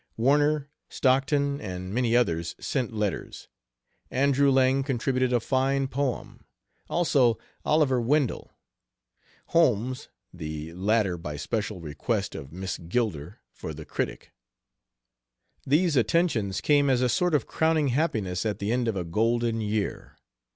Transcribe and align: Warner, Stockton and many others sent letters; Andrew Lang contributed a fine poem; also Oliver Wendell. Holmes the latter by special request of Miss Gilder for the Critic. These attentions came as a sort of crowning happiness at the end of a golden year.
Warner, 0.17 0.67
Stockton 0.89 1.61
and 1.61 1.93
many 1.93 2.15
others 2.17 2.55
sent 2.59 2.91
letters; 2.91 3.47
Andrew 4.09 4.49
Lang 4.49 4.81
contributed 4.81 5.31
a 5.31 5.39
fine 5.39 5.87
poem; 5.87 6.43
also 6.89 7.37
Oliver 7.63 8.01
Wendell. 8.01 8.51
Holmes 9.49 10.09
the 10.33 10.73
latter 10.73 11.19
by 11.19 11.37
special 11.37 11.81
request 11.81 12.33
of 12.33 12.51
Miss 12.51 12.79
Gilder 12.79 13.41
for 13.51 13.75
the 13.75 13.85
Critic. 13.85 14.31
These 15.67 15.95
attentions 15.95 16.61
came 16.61 16.89
as 16.89 17.01
a 17.03 17.07
sort 17.07 17.35
of 17.35 17.45
crowning 17.45 17.89
happiness 17.89 18.43
at 18.43 18.57
the 18.57 18.71
end 18.71 18.87
of 18.87 18.95
a 18.95 19.03
golden 19.05 19.61
year. 19.61 20.17